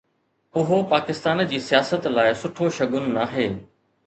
[0.61, 3.47] اهو پاڪستان جي سياست لاءِ سٺو شگون ناهي.